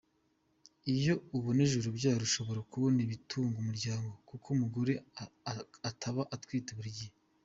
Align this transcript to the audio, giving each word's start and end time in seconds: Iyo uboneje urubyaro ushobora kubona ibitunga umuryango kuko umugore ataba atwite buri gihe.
Iyo 0.93 1.13
uboneje 1.37 1.73
urubyaro 1.77 2.21
ushobora 2.29 2.59
kubona 2.71 2.97
ibitunga 3.05 3.55
umuryango 3.63 4.09
kuko 4.29 4.45
umugore 4.55 4.93
ataba 5.89 6.21
atwite 6.37 6.71
buri 6.77 6.91
gihe. 6.97 7.13